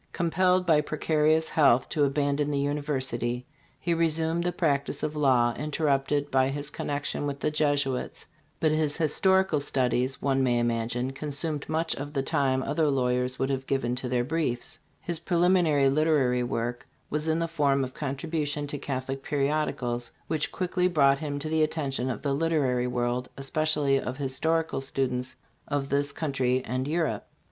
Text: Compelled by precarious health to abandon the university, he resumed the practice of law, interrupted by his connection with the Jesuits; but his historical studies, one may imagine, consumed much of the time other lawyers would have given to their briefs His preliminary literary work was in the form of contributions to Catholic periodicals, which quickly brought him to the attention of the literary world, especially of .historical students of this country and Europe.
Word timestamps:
Compelled 0.13 0.65
by 0.65 0.81
precarious 0.81 1.49
health 1.49 1.87
to 1.89 2.03
abandon 2.05 2.49
the 2.49 2.57
university, 2.57 3.45
he 3.79 3.93
resumed 3.93 4.43
the 4.43 4.51
practice 4.51 5.03
of 5.03 5.15
law, 5.15 5.53
interrupted 5.55 6.31
by 6.31 6.49
his 6.49 6.71
connection 6.71 7.27
with 7.27 7.39
the 7.39 7.51
Jesuits; 7.51 8.25
but 8.59 8.71
his 8.71 8.97
historical 8.97 9.59
studies, 9.59 10.19
one 10.19 10.41
may 10.41 10.57
imagine, 10.57 11.11
consumed 11.11 11.69
much 11.69 11.93
of 11.93 12.13
the 12.13 12.23
time 12.23 12.63
other 12.63 12.89
lawyers 12.89 13.37
would 13.37 13.51
have 13.51 13.67
given 13.67 13.93
to 13.95 14.09
their 14.09 14.23
briefs 14.23 14.79
His 14.99 15.19
preliminary 15.19 15.87
literary 15.87 16.41
work 16.41 16.87
was 17.11 17.27
in 17.27 17.37
the 17.37 17.47
form 17.47 17.83
of 17.83 17.93
contributions 17.93 18.71
to 18.71 18.79
Catholic 18.79 19.21
periodicals, 19.21 20.11
which 20.25 20.51
quickly 20.51 20.87
brought 20.87 21.19
him 21.19 21.37
to 21.37 21.47
the 21.47 21.61
attention 21.61 22.09
of 22.09 22.23
the 22.23 22.33
literary 22.33 22.87
world, 22.87 23.29
especially 23.37 23.99
of 23.99 24.17
.historical 24.17 24.81
students 24.81 25.35
of 25.67 25.89
this 25.89 26.11
country 26.11 26.63
and 26.65 26.87
Europe. 26.87 27.27